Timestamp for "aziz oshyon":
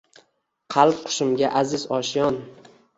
1.63-2.45